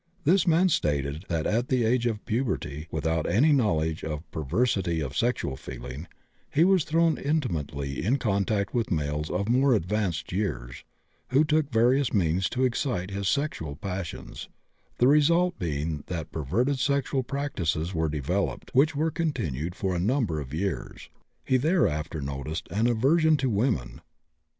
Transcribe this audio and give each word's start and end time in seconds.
This 0.23 0.47
man 0.47 0.67
stated 0.69 1.25
that 1.27 1.45
at 1.45 1.67
the 1.67 1.85
age 1.85 2.07
of 2.07 2.25
puberty, 2.25 2.87
without 2.89 3.29
any 3.29 3.51
knowledge 3.51 4.03
of 4.03 4.27
perversity 4.31 4.99
of 4.99 5.15
sexual 5.15 5.55
feeling, 5.55 6.07
he 6.49 6.63
was 6.63 6.85
thrown 6.85 7.19
intimately 7.19 8.03
in 8.03 8.17
contact 8.17 8.73
with 8.73 8.89
males 8.89 9.29
of 9.29 9.47
more 9.47 9.75
advanced 9.75 10.31
years, 10.31 10.83
who 11.27 11.43
took 11.43 11.69
various 11.71 12.11
means 12.13 12.49
to 12.49 12.63
excite 12.65 13.11
his 13.11 13.27
sexual 13.29 13.75
passions, 13.75 14.49
the 14.97 15.07
result 15.07 15.59
being 15.59 16.03
that 16.07 16.31
perverted 16.31 16.79
sexual 16.79 17.21
practices 17.21 17.93
were 17.93 18.09
developed, 18.09 18.71
which 18.73 18.95
were 18.95 19.11
continued 19.11 19.75
for 19.75 19.93
a 19.93 19.99
number 19.99 20.39
of 20.39 20.51
years. 20.51 21.11
He 21.45 21.57
thereafter 21.57 22.21
noticed 22.21 22.67
an 22.71 22.87
aversion 22.87 23.37
to 23.37 23.51
women. 23.51 24.01